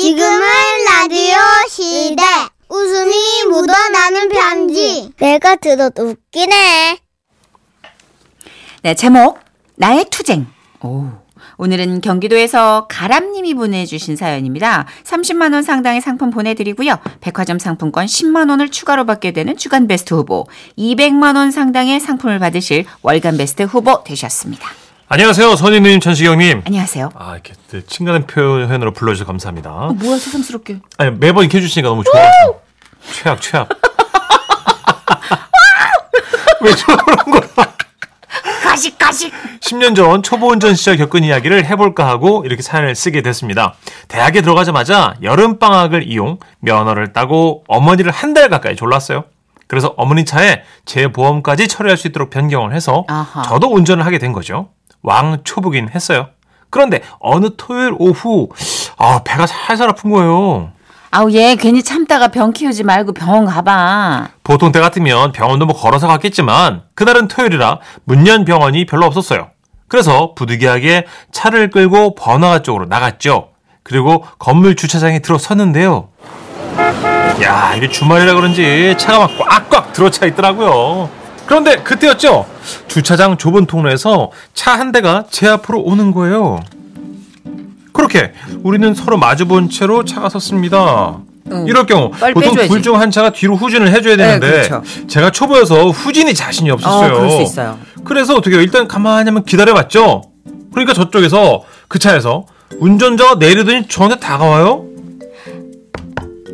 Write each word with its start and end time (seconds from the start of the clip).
지금은 0.00 0.40
라디오 0.86 1.34
시대. 1.68 2.22
웃음이 2.68 3.14
묻어나는 3.50 4.28
편지. 4.28 5.10
내가 5.18 5.56
들어도 5.56 6.10
웃기네. 6.10 6.98
네, 8.82 8.94
제목 8.94 9.40
나의 9.74 10.04
투쟁. 10.08 10.46
오. 10.84 11.06
오늘은 11.56 12.00
경기도에서 12.00 12.86
가람님이 12.88 13.54
보내주신 13.54 14.14
사연입니다. 14.14 14.86
30만 15.02 15.52
원 15.52 15.64
상당의 15.64 16.00
상품 16.00 16.30
보내드리고요. 16.30 16.94
백화점 17.20 17.58
상품권 17.58 18.06
10만 18.06 18.50
원을 18.50 18.70
추가로 18.70 19.04
받게 19.04 19.32
되는 19.32 19.56
주간 19.56 19.88
베스트 19.88 20.14
후보, 20.14 20.46
200만 20.78 21.34
원 21.34 21.50
상당의 21.50 21.98
상품을 21.98 22.38
받으실 22.38 22.84
월간 23.02 23.36
베스트 23.36 23.64
후보 23.64 24.04
되셨습니다. 24.04 24.68
안녕하세요, 25.10 25.56
선희님, 25.56 26.00
천시경님. 26.00 26.64
안녕하세요. 26.66 27.08
아, 27.14 27.32
이렇게 27.32 27.54
또 27.70 27.80
친근한 27.80 28.26
표현으로 28.26 28.92
불러주셔서 28.92 29.26
감사합니다. 29.26 29.70
어, 29.70 29.92
뭐야 29.94 30.18
새삼스럽게. 30.18 30.80
아니, 30.98 31.10
매번 31.12 31.44
이렇게 31.44 31.56
해주시니까 31.58 31.88
너무 31.88 32.04
좋아요. 32.04 32.60
최악, 33.14 33.40
최악. 33.40 33.68
왜 36.60 36.74
저런 36.74 37.06
거야? 37.30 37.40
가식 38.62 38.98
가식. 38.98 39.32
10년 39.60 39.96
전 39.96 40.22
초보 40.22 40.48
운전 40.48 40.74
시절 40.74 40.98
겪은 40.98 41.24
이야기를 41.24 41.64
해볼까 41.64 42.06
하고 42.06 42.42
이렇게 42.44 42.60
사연을 42.60 42.94
쓰게 42.94 43.22
됐습니다. 43.22 43.74
대학에 44.08 44.42
들어가자마자 44.42 45.14
여름 45.22 45.58
방학을 45.58 46.06
이용 46.06 46.38
면허를 46.60 47.14
따고 47.14 47.64
어머니를 47.66 48.10
한 48.12 48.34
달 48.34 48.50
가까이 48.50 48.76
졸랐어요. 48.76 49.24
그래서 49.68 49.94
어머니 49.96 50.26
차에 50.26 50.62
제 50.84 51.10
보험까지 51.10 51.66
처리할 51.68 51.96
수 51.96 52.08
있도록 52.08 52.28
변경을 52.30 52.74
해서 52.74 53.04
아하. 53.08 53.40
저도 53.42 53.72
운전을 53.72 54.04
하게 54.04 54.18
된 54.18 54.32
거죠. 54.34 54.68
왕 55.02 55.38
초보긴 55.44 55.88
했어요. 55.94 56.28
그런데 56.70 57.00
어느 57.20 57.50
토요일 57.56 57.94
오후 57.98 58.48
아 58.96 59.20
배가 59.24 59.46
살살 59.46 59.88
아픈 59.88 60.10
거예요. 60.10 60.72
아우 61.10 61.32
얘 61.32 61.54
괜히 61.56 61.82
참다가 61.82 62.28
병 62.28 62.52
키우지 62.52 62.84
말고 62.84 63.12
병원 63.14 63.46
가봐. 63.46 64.28
보통 64.44 64.72
때 64.72 64.80
같으면 64.80 65.32
병원도 65.32 65.64
뭐 65.66 65.74
걸어서 65.74 66.06
갔겠지만 66.06 66.82
그날은 66.94 67.28
토요일이라 67.28 67.78
문연 68.04 68.44
병원이 68.44 68.84
별로 68.84 69.06
없었어요. 69.06 69.48
그래서 69.88 70.34
부득이하게 70.34 71.06
차를 71.32 71.70
끌고 71.70 72.14
번화가 72.14 72.60
쪽으로 72.60 72.84
나갔죠. 72.84 73.48
그리고 73.82 74.22
건물 74.38 74.76
주차장에 74.76 75.20
들어섰는데요. 75.20 76.10
야, 77.42 77.72
이게 77.74 77.88
주말이라 77.88 78.34
그런지 78.34 78.94
차가 78.98 79.20
막 79.20 79.30
꽉꽉 79.38 79.94
들어차 79.94 80.26
있더라고요. 80.26 81.08
그런데 81.48 81.76
그때였죠. 81.76 82.46
주차장 82.88 83.38
좁은 83.38 83.64
통로에서 83.66 84.30
차 84.54 84.76
한 84.78 84.92
대가 84.92 85.24
제 85.30 85.48
앞으로 85.48 85.80
오는 85.80 86.12
거예요. 86.12 86.60
그렇게 87.92 88.32
우리는 88.62 88.94
서로 88.94 89.16
마주본 89.16 89.70
채로 89.70 90.04
차가 90.04 90.28
섰습니다. 90.28 91.16
응. 91.50 91.64
이럴 91.66 91.86
경우 91.86 92.10
보통. 92.34 92.54
둘 92.68 92.82
중 92.82 92.94
한 93.00 93.10
차가 93.10 93.30
뒤로 93.30 93.56
후진을 93.56 93.90
해줘야 93.90 94.16
되는데 94.16 94.68
그렇죠. 94.68 94.82
제가 95.08 95.30
초보여서 95.30 95.88
후진이 95.88 96.34
자신이 96.34 96.70
없었어요. 96.70 97.14
어, 97.14 97.16
그럴 97.16 97.30
수 97.30 97.40
있어요. 97.42 97.78
그래서 98.04 98.34
어떻게 98.36 98.56
해요? 98.56 98.62
일단 98.62 98.86
가만히 98.86 99.24
한번 99.28 99.44
기다려봤죠. 99.44 100.22
그러니까 100.72 100.92
저쪽에서 100.92 101.64
그 101.88 101.98
차에서 101.98 102.44
운전자가 102.78 103.36
내리더니 103.36 103.88
저한테 103.88 104.20
다가와요. 104.20 104.84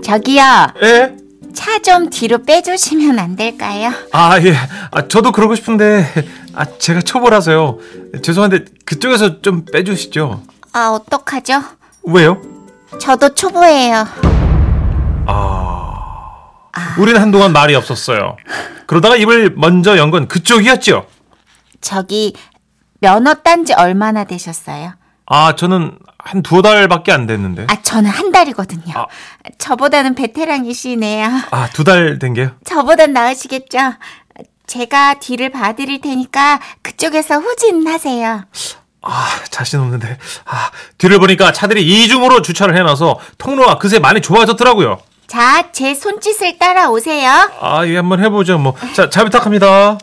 저기요. 0.05 0.43
예? 0.85 1.13
차 1.55 1.79
좀 1.79 2.09
뒤로 2.11 2.39
빼주시면 2.43 3.19
안 3.19 3.37
될까요? 3.37 3.93
아 4.13 4.39
예. 4.43 4.55
아 4.91 5.07
저도 5.09 5.33
그러고 5.33 5.55
싶은데 5.55 6.07
아 6.55 6.65
제가 6.79 7.01
초보라서요. 7.03 7.79
죄송한데 8.23 8.65
그쪽에서 8.85 9.41
좀 9.43 9.65
빼주시죠. 9.65 10.43
아 10.73 10.89
어떡하죠? 10.89 11.63
왜요? 12.05 12.41
저도 13.01 13.35
초보예요. 13.35 14.07
아. 15.27 15.91
우리는 16.99 17.21
한동안 17.21 17.53
말이 17.53 17.75
없었어요. 17.75 18.37
그러다가 18.87 19.17
입을 19.17 19.55
먼저 19.57 19.97
연 19.97 20.11
건 20.11 20.29
그쪽이었죠. 20.29 21.07
저기 21.81 22.35
면허 23.01 23.35
딴 23.35 23.65
지 23.65 23.73
얼마나 23.75 24.25
되셨어요? 24.25 24.95
아 25.27 25.55
저는 25.57 25.97
한두 26.19 26.63
달밖에 26.63 27.13
안 27.13 27.27
됐는데. 27.27 27.67
아 27.69 27.81
저는 27.83 28.11
한 28.11 28.33
달이거든요. 28.33 28.93
아. 28.97 29.07
저보다는 29.59 30.15
베테랑이시네요. 30.15 31.27
아 31.51 31.69
두 31.73 31.85
달 31.85 32.19
된 32.19 32.35
게요? 32.35 32.51
저보단 32.65 33.13
나으시겠죠? 33.13 33.79
제가 34.67 35.15
뒤를 35.21 35.51
봐드릴 35.51 36.01
테니까 36.01 36.61
그쪽에서 36.83 37.37
후진하세요. 37.39 38.45
아, 39.03 39.27
자신 39.51 39.81
없는데. 39.81 40.19
아, 40.47 40.71
뒤를 40.97 41.19
보니까 41.19 41.53
차들이 41.53 41.83
이중으로 41.85 42.41
주차를 42.41 42.75
해놔서 42.79 43.21
통로가 43.37 43.77
그새 43.77 43.99
많이 43.99 44.23
좁아졌더라고요. 44.23 44.99
자, 45.27 45.71
제 45.73 45.95
손짓을 45.95 46.59
따라오세요. 46.59 47.51
아, 47.61 47.87
예, 47.87 47.97
한번 47.97 48.25
해보죠, 48.25 48.57
뭐. 48.57 48.75
자, 48.95 49.11
잘 49.11 49.25
부탁합니다. 49.25 49.99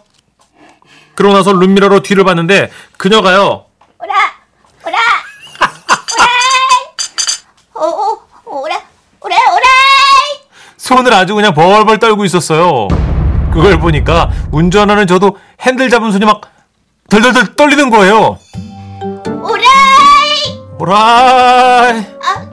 그러고 1.15 1.35
나서 1.35 1.51
룸미러로 1.53 2.03
뒤를 2.03 2.23
봤는데, 2.23 2.71
그녀가요. 2.97 3.65
오라, 3.99 4.13
오라, 4.85 4.97
오라, 7.73 7.87
오, 7.87 8.21
오, 8.45 8.61
오라, 8.61 8.79
오라, 9.21 9.35
오라. 9.35 9.67
손을 10.95 11.13
아주 11.13 11.35
그냥 11.35 11.53
벌벌 11.53 11.99
떨고 11.99 12.25
있었어요. 12.25 12.87
그걸 13.53 13.79
보니까 13.79 14.29
운전하는 14.51 15.07
저도 15.07 15.37
핸들 15.61 15.89
잡은 15.89 16.11
손이 16.11 16.25
막 16.25 16.41
덜덜덜 17.09 17.55
떨리는 17.55 17.89
거예요. 17.89 18.37
오라이! 19.25 20.59
오라이. 20.79 22.05
아, 22.21 22.45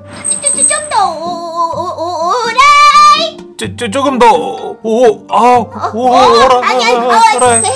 좀 0.69 0.89
더 0.91 1.11
오라이! 1.15 2.57
저, 3.59 3.67
저, 3.77 3.91
조금 3.91 4.19
더, 4.19 4.27
오, 4.33 4.77
오, 4.83 5.27
아, 5.31 5.41
오, 5.93 6.15
어, 6.15 6.27
오라, 6.29 6.61
아니, 6.69 6.85
아니, 6.85 6.95
어, 6.97 7.09
오라이. 7.37 7.55
핸들, 7.57 7.69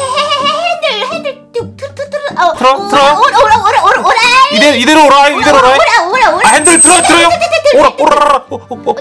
핸들, 1.13 1.43
툭, 1.53 1.77
툭, 1.77 1.95
툭, 1.95 2.11
툭, 2.11 2.41
어, 2.41 2.55
틀어, 2.57 2.89
틀어. 2.89 3.21
오라, 3.21 3.39
오라, 3.39 3.57
오라, 3.63 3.83
오라, 3.85 4.01
오라이! 4.01 4.57
이대, 4.57 4.77
이대로 4.79 5.05
오라이, 5.07 5.39
이대로 5.41 5.59
오라이. 5.59 5.79
오라, 5.79 6.03
오라, 6.11 6.31
오라. 6.37 6.49
아, 6.49 6.53
핸들 6.55 6.81
틀어, 6.81 7.03
틀어요. 7.03 7.29
오라, 7.77 7.93
오라라, 7.99 8.45
오, 8.51 8.55
오, 8.57 8.61
오, 8.75 8.91
어, 8.91 8.95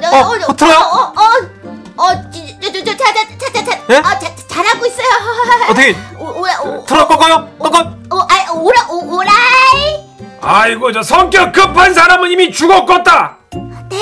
어, 0.47 0.55
틀어요. 0.55 0.77
어, 0.77 1.13
어, 1.15 1.21
어, 2.01 2.19
저, 2.31 2.71
저, 2.71 2.83
저, 2.83 2.97
자, 2.97 3.13
자, 3.13 3.27
자, 3.37 3.53
자, 3.53 3.63
자, 3.63 3.81
예? 3.91 3.95
아, 3.97 4.17
자, 4.17 4.35
잘하고 4.47 4.85
있어요. 4.87 5.07
어떻게, 5.69 5.95
오, 6.17 6.41
오라, 6.41 6.61
오, 6.61 6.83
틀어, 6.83 7.07
꺾어요? 7.07 7.47
꺾어. 7.59 7.79
오, 8.11 8.19
아, 8.21 8.51
오라, 8.53 8.87
오, 8.89 9.17
오라이! 9.17 9.31
아이고, 10.41 10.91
저 10.93 11.03
성격 11.03 11.53
급한 11.53 11.93
사람은 11.93 12.31
이미 12.31 12.51
죽었겠다. 12.51 13.37
네? 13.89 13.99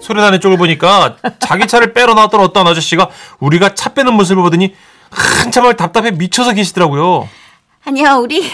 소리 0.00 0.18
나는 0.22 0.40
쪽을 0.40 0.56
보니까 0.56 1.16
자기 1.40 1.66
차를 1.66 1.92
빼러 1.92 2.14
나왔던 2.14 2.40
어떤 2.40 2.66
아저씨가 2.66 3.10
우리가 3.38 3.74
차 3.74 3.92
빼는 3.92 4.14
모습을 4.14 4.42
보더니 4.42 4.74
한참을 5.10 5.76
답답해 5.76 6.12
미쳐서 6.12 6.54
계시더라고요. 6.54 7.28
아니요, 7.84 8.18
우리 8.22 8.50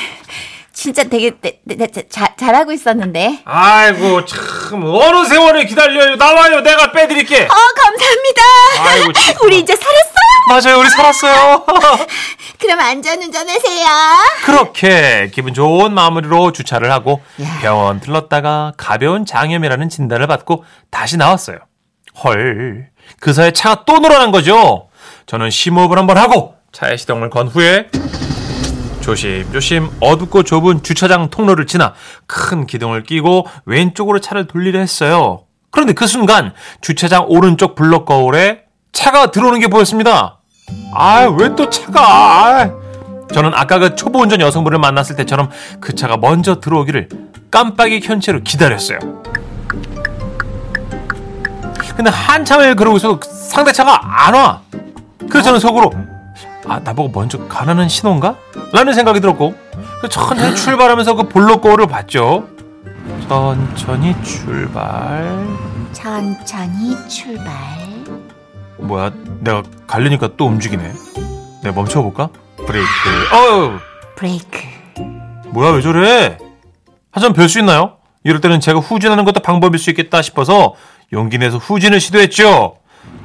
진짜 0.81 1.05
되게 1.05 1.33
네, 1.43 1.61
네, 1.65 1.77
네, 1.77 2.09
자, 2.09 2.35
잘하고 2.39 2.73
있었는데. 2.73 3.43
아이고, 3.45 4.25
참, 4.25 4.83
어느 4.83 5.27
세월을 5.27 5.67
기다려요. 5.67 6.17
나와요. 6.17 6.63
내가 6.63 6.91
빼드릴게. 6.91 7.43
어, 7.43 7.49
감사합니다. 7.49 8.43
아이고, 8.89 9.13
참. 9.13 9.35
우리 9.43 9.59
이제 9.59 9.77
살았어요. 9.77 10.49
맞아요. 10.49 10.81
우리 10.81 10.89
살았어요. 10.89 11.67
그럼 12.59 12.81
안전운전하세요. 12.81 13.87
그렇게 14.47 15.31
기분 15.35 15.53
좋은 15.53 15.93
마무리로 15.93 16.53
주차를 16.53 16.91
하고 16.91 17.21
야. 17.43 17.59
병원 17.61 18.01
들렀다가 18.01 18.73
가벼운 18.79 19.27
장염이라는 19.27 19.91
진단을 19.91 20.27
받고 20.29 20.65
다시 20.91 21.19
나왔어요. 21.19 21.59
헐, 22.25 22.89
그 23.21 23.35
사이에 23.35 23.51
차가 23.51 23.85
또 23.85 23.99
늘어난 23.99 24.31
거죠. 24.33 24.89
저는 25.27 25.51
심호흡을 25.51 25.99
한번 25.99 26.17
하고 26.17 26.55
차에 26.73 26.97
시동을 26.97 27.29
건 27.29 27.49
후에 27.49 27.91
조심조심 29.01 29.91
어둡고 30.01 30.43
좁은 30.43 30.83
주차장 30.83 31.31
통로를 31.31 31.67
지나 31.67 31.95
큰 32.27 32.67
기둥을 32.67 33.03
끼고 33.03 33.47
왼쪽으로 33.65 34.21
차를 34.21 34.47
돌리려 34.47 34.79
했어요. 34.79 35.45
그런데 35.71 35.93
그 35.93 36.07
순간 36.07 36.53
주차장 36.81 37.25
오른쪽 37.29 37.75
블록 37.75 38.05
거울에 38.07 38.63
차가 38.93 39.31
들어오는 39.31 39.61
게 39.61 39.69
보였습니다. 39.69 40.39
아, 40.95 41.23
왜 41.39 41.55
또 41.57 41.69
차가? 41.71 42.01
아. 42.63 42.71
저는 43.33 43.53
아까 43.55 43.79
그 43.79 43.95
초보 43.95 44.21
운전 44.21 44.41
여성분을 44.41 44.79
만났을 44.79 45.15
때처럼 45.17 45.51
그 45.81 45.95
차가 45.95 46.17
먼저 46.17 46.61
들어오기를 46.61 47.09
깜빡이 47.51 48.01
켠 48.01 48.21
채로 48.21 48.41
기다렸어요. 48.43 48.99
근데 51.97 52.11
한참을 52.11 52.75
그러고 52.77 52.97
있어도 52.97 53.21
상대 53.31 53.73
차가 53.73 54.01
안 54.27 54.35
와. 54.35 54.63
그래서 55.29 55.43
저는 55.43 55.61
속으로 55.61 55.93
아 56.71 56.79
나보고 56.79 57.11
먼저 57.19 57.37
가라는 57.49 57.89
신호인가? 57.89 58.37
라는 58.73 58.93
생각이 58.93 59.19
들었고 59.21 59.55
그 60.01 60.09
천천히 60.09 60.55
출발하면서 60.55 61.15
그 61.15 61.29
볼록 61.29 61.63
거울을 61.63 61.89
봤죠. 61.89 62.47
천천히 63.29 64.15
출발. 64.23 65.49
천천히 65.93 66.97
출발. 67.09 67.51
뭐야 68.79 69.11
내가 69.41 69.65
갈리니까 69.89 70.31
또 70.37 70.47
움직이네. 70.47 70.93
내가 71.65 71.75
멈춰볼까? 71.75 72.29
브레이크. 72.65 72.89
어우 73.35 73.73
브레이크. 74.15 74.61
뭐야 75.49 75.73
왜 75.73 75.83
저래? 75.83 76.39
하점 77.11 77.33
별수 77.33 77.59
있나요? 77.59 77.97
이럴 78.23 78.41
때는 78.41 78.61
제가 78.61 78.79
후진하는 78.79 79.25
것도 79.25 79.41
방법일 79.41 79.81
수 79.81 79.91
있겠다 79.91 80.23
싶어서 80.23 80.75
용기 81.13 81.37
내서 81.37 81.59
후진을 81.59 81.99
시도했죠. 81.99 82.77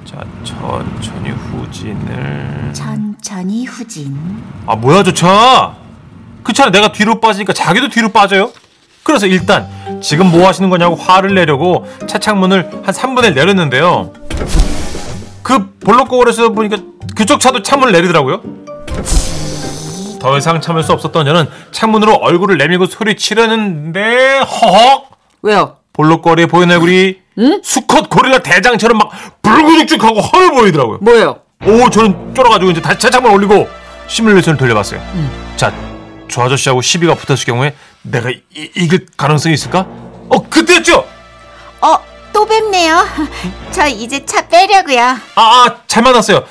자, 0.05 0.23
천천히 0.43 1.31
후진을. 1.31 2.71
천천히 2.73 3.65
후진. 3.65 4.15
아, 4.67 4.75
뭐야, 4.75 5.01
저 5.03 5.11
차? 5.13 5.75
그 6.43 6.53
차는 6.53 6.71
내가 6.71 6.91
뒤로 6.91 7.19
빠지니까 7.19 7.53
자기도 7.53 7.89
뒤로 7.89 8.09
빠져요? 8.09 8.51
그래서 9.03 9.25
일단 9.25 9.67
지금 10.01 10.29
뭐 10.29 10.47
하시는 10.47 10.69
거냐고 10.69 10.95
화를 10.95 11.33
내려고 11.33 11.87
차 12.07 12.19
창문을 12.19 12.69
한 12.83 12.93
3분의 12.93 13.29
1 13.29 13.33
내렸는데요. 13.35 14.13
그 15.41 15.75
볼록 15.79 16.07
거울에서 16.09 16.49
보니까 16.49 16.77
그쪽 17.15 17.39
차도 17.39 17.61
창문을 17.63 17.91
내리더라고요. 17.93 18.41
더 20.19 20.37
이상 20.37 20.59
참을 20.59 20.81
수 20.83 20.91
없었던 20.91 21.25
저는 21.25 21.47
창문으로 21.71 22.15
얼굴을 22.15 22.57
내밀고 22.57 22.87
소리치려는데 22.87 24.39
허헉 24.39 25.09
왜요? 25.43 25.77
볼록거리에 25.93 26.47
보이는 26.47 26.73
얼굴이 26.73 27.25
수컷 27.63 28.09
고릴라 28.09 28.39
대장처럼 28.39 28.97
막 28.97 29.11
불구죽죽하고 29.41 30.21
헐 30.21 30.51
보이더라고요. 30.51 30.99
뭐요? 31.01 31.39
오 31.65 31.89
저는 31.89 32.33
쫄아가지고 32.33 32.71
이제 32.71 32.81
다시 32.81 32.99
차창문 32.99 33.31
올리고 33.31 33.67
시뮬레이션을 34.07 34.57
돌려봤어요. 34.57 35.01
자, 35.55 35.73
저 36.29 36.43
아저씨하고 36.43 36.81
시비가 36.81 37.15
붙었을 37.15 37.45
경우에 37.45 37.75
내가 38.03 38.29
이, 38.29 38.39
이길 38.75 39.07
가능성이 39.17 39.55
있을까? 39.55 39.87
어 40.29 40.49
그때였죠. 40.49 41.05
어, 41.81 41.97
또 42.33 42.45
뵙네요. 42.45 43.05
저 43.71 43.88
이제 43.88 44.25
차 44.25 44.47
빼려고요. 44.47 45.01
아, 45.01 45.19
아, 45.35 45.77
잘 45.88 46.03
만났어요. 46.03 46.43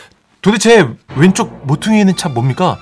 도대체 0.43 0.87
왼쪽 1.17 1.67
모퉁이에 1.67 2.01
있는 2.01 2.17
차 2.17 2.29
뭡니까? 2.29 2.79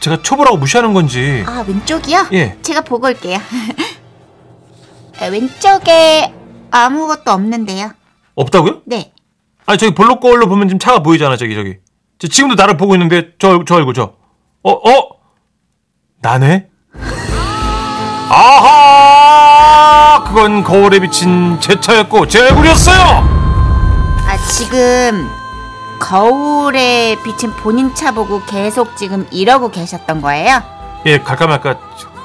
제가 0.00 0.22
초보라고 0.22 0.56
무시하는 0.58 0.92
건지. 0.92 1.42
아, 1.46 1.64
왼쪽이요? 1.66 2.26
예. 2.32 2.56
제가 2.62 2.82
보고 2.82 3.06
올게요. 3.06 3.38
아, 5.20 5.26
왼쪽에 5.26 6.32
아무것도 6.70 7.30
없는데요. 7.30 7.90
없다고요? 8.34 8.82
네. 8.86 9.12
아니 9.66 9.78
저기 9.78 9.94
볼록 9.94 10.20
거울로 10.20 10.48
보면 10.48 10.68
지금 10.68 10.78
차가 10.78 11.00
보이잖아 11.02 11.36
저기 11.36 11.54
저기. 11.54 11.76
저 12.18 12.28
지금도 12.28 12.54
나를 12.54 12.76
보고 12.76 12.94
있는데 12.94 13.32
저저 13.38 13.74
얼굴 13.76 13.94
저. 13.94 14.12
어 14.62 14.70
어? 14.72 15.08
나네? 16.22 16.68
아하! 18.28 20.24
그건 20.24 20.64
거울에 20.64 20.98
비친 20.98 21.60
제 21.60 21.78
차였고 21.80 22.26
제 22.26 22.40
얼굴이었어요. 22.40 22.96
아, 24.28 24.36
지금 24.50 25.28
거울에 26.00 27.16
비친 27.22 27.52
본인 27.52 27.94
차 27.94 28.10
보고 28.12 28.42
계속 28.44 28.96
지금 28.96 29.26
이러고 29.30 29.70
계셨던 29.70 30.20
거예요? 30.22 30.60
예, 31.06 31.20
갈까 31.20 31.46
말까. 31.46 31.78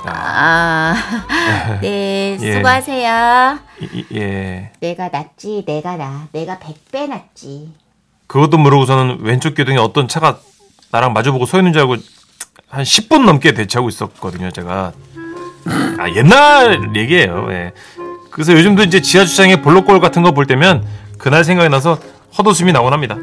아, 0.06 0.94
아, 0.95 1.80
네, 1.81 2.38
예. 2.42 2.53
수고하세요. 2.56 3.59
예. 4.15 4.71
내가 4.80 5.09
낫지, 5.09 5.63
내가 5.65 5.95
나. 5.98 6.27
내가 6.31 6.57
100배 6.57 7.07
낫지. 7.07 7.69
그것도 8.27 8.57
모르고서는 8.57 9.19
왼쪽 9.21 9.56
교등에 9.56 9.77
어떤 9.77 10.07
차가 10.07 10.39
나랑 10.92 11.13
마주보고 11.13 11.45
서 11.45 11.57
있는 11.57 11.74
줄 11.74 11.81
알고 11.81 11.98
한 12.69 12.83
10분 12.83 13.25
넘게 13.25 13.53
대치하고 13.53 13.89
있었거든요, 13.89 14.51
제가. 14.51 14.94
아, 16.00 16.09
옛날 16.15 16.95
얘기예요. 16.95 17.48
예. 17.51 17.71
그래서 18.31 18.53
요즘도 18.53 18.83
이제 18.83 19.01
지하 19.01 19.25
주차장에 19.25 19.62
볼록거울 19.62 20.00
같은 20.00 20.21
거 20.24 20.31
볼 20.31 20.48
때면 20.48 20.86
그날 21.18 21.44
생각이 21.44 21.69
나서 21.69 22.00
헛웃음이 22.38 22.71
나곤 22.71 22.94
합니다. 22.94 23.18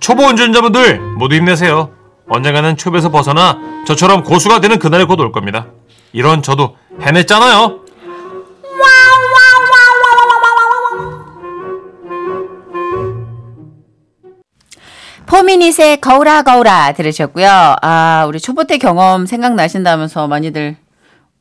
초보 0.00 0.24
운전자분들 0.24 1.00
모두 1.16 1.34
힘내세요. 1.34 1.90
언젠가는 2.28 2.76
촉에서 2.76 3.10
벗어나 3.10 3.58
저처럼 3.86 4.22
고수가 4.22 4.60
되는 4.60 4.78
그날이 4.78 5.04
곧 5.04 5.18
올 5.18 5.32
겁니다. 5.32 5.66
이런 6.12 6.42
저도 6.42 6.76
해냈잖아요. 7.00 7.80
포미닛의 15.26 16.00
거울아 16.00 16.42
거울아 16.42 16.92
들으셨고요. 16.92 17.76
아 17.82 18.24
우리 18.26 18.40
초보 18.40 18.64
때 18.64 18.78
경험 18.78 19.26
생각나신다면서 19.26 20.26
많이들 20.26 20.76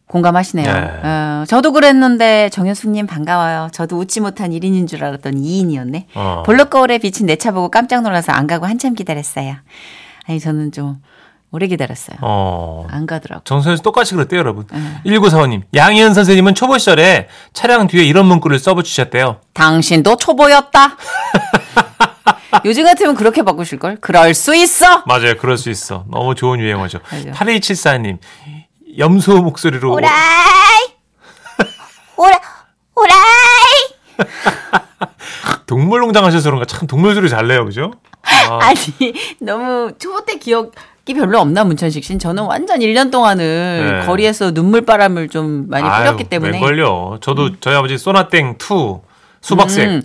공감하시네요. 0.07 0.73
네. 0.73 0.79
어, 1.07 1.43
저도 1.47 1.71
그랬는데 1.71 2.49
정현숙님 2.49 3.05
반가워요. 3.07 3.69
저도 3.71 3.97
웃지 3.97 4.21
못한 4.21 4.51
1인인 4.51 4.87
줄 4.87 5.03
알았던 5.03 5.35
2인이었네. 5.35 6.05
어. 6.15 6.43
볼록 6.45 6.69
거울에 6.71 6.97
비친 6.97 7.25
내 7.27 7.35
차 7.35 7.51
보고 7.51 7.69
깜짝 7.69 8.01
놀라서 8.01 8.31
안 8.31 8.47
가고 8.47 8.65
한참 8.65 8.93
기다렸어요. 8.95 9.55
아니 10.27 10.39
저는 10.39 10.71
좀 10.71 10.97
오래 11.51 11.65
기다렸어요. 11.67 12.17
어. 12.21 12.85
안 12.91 13.07
가더라고. 13.07 13.43
정선생 13.43 13.77
씨 13.77 13.83
똑같이 13.83 14.13
그랬대요, 14.13 14.39
여러분. 14.39 14.67
1945님. 15.05 15.63
양희은 15.73 16.13
선생님은 16.13 16.53
초보 16.53 16.77
시절에 16.77 17.27
차량 17.53 17.87
뒤에 17.87 18.03
이런 18.03 18.27
문구를 18.27 18.59
써붙이셨대요. 18.59 19.41
당신도 19.53 20.17
초보였다. 20.17 20.95
요즘 22.65 22.83
같으면 22.83 23.15
그렇게 23.15 23.41
바꾸실걸? 23.43 23.97
그럴 24.01 24.33
수 24.33 24.55
있어! 24.55 25.03
맞아요. 25.07 25.35
그럴 25.37 25.57
수 25.57 25.69
있어. 25.69 26.05
너무 26.11 26.35
좋은 26.35 26.59
유행어죠. 26.59 26.99
맞아. 27.11 27.31
8274님. 27.31 28.19
염소 28.97 29.41
목소리로. 29.41 29.91
오라이 29.93 30.09
오라 32.17 32.39
오라이 32.95 33.15
동물농장 35.65 36.25
하셔서 36.25 36.49
그런가 36.49 36.65
참 36.65 36.85
동물 36.87 37.15
소리 37.15 37.29
잘 37.29 37.47
내요. 37.47 37.63
그죠? 37.65 37.91
아, 38.23 38.59
아니 38.61 39.13
너무 39.39 39.93
초보 39.97 40.25
때 40.25 40.37
기억 40.37 40.73
이 41.09 41.13
별로 41.15 41.39
없나 41.39 41.63
문천식 41.63 42.03
씨는 42.03 42.19
저는 42.19 42.43
완전 42.43 42.81
1년 42.81 43.09
동안을 43.09 43.99
네. 44.01 44.05
거리에서 44.05 44.51
눈물바람을 44.51 45.29
좀 45.29 45.65
많이 45.67 45.87
아유, 45.87 46.03
뿌렸기 46.03 46.25
때문에 46.25 46.51
웬걸요. 46.51 47.17
저도 47.21 47.59
저희 47.59 47.73
아버지 47.73 47.97
소나땡 47.97 48.57
2 48.59 48.99
수박색. 49.41 49.87
음, 49.89 50.01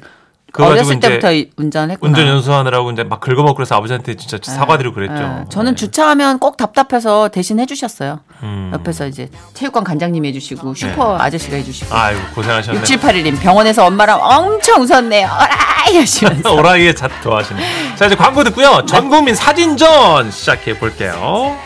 어렸을 0.63 0.97
이제 0.97 1.09
때부터 1.09 1.29
운전했구나. 1.57 2.09
운전 2.09 2.27
연수하느라고 2.29 2.91
이제 2.93 3.03
막 3.05 3.21
긁어먹고 3.21 3.55
그래서 3.55 3.75
아버지한테 3.75 4.15
진짜 4.15 4.39
사과드리고 4.43 4.95
그랬죠. 4.95 5.15
예, 5.15 5.45
저는 5.49 5.73
네. 5.73 5.77
주차하면 5.77 6.39
꼭 6.39 6.57
답답해서 6.57 7.29
대신 7.29 7.59
해주셨어요. 7.61 8.21
음. 8.43 8.71
옆에서 8.75 9.07
이제 9.07 9.29
체육관 9.55 9.85
관장님이 9.85 10.29
해주시고 10.29 10.75
슈퍼 10.75 11.19
아저씨가 11.19 11.57
해주시고. 11.57 11.95
아이고 11.95 12.21
고생하셨네. 12.35 12.81
6781님 12.83 13.41
병원에서 13.41 13.87
엄마랑 13.87 14.21
엄청 14.23 14.83
웃었네요. 14.83 15.27
어라이 15.29 15.99
하시면서. 15.99 16.55
오라이에 16.55 16.95
자 16.95 17.09
좋아하시네. 17.23 17.97
자 17.97 18.07
이제 18.07 18.15
광고 18.15 18.45
듣고요. 18.45 18.85
전 18.87 19.09
국민 19.09 19.35
사진전 19.35 20.31
시작해 20.31 20.79
볼게요. 20.79 21.57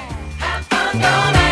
오라이 0.95 1.48